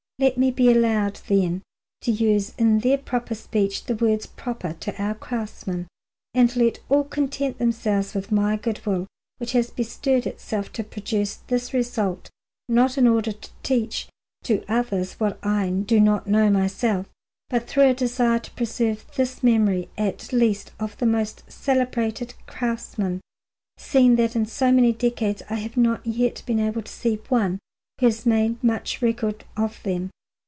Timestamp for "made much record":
28.25-29.45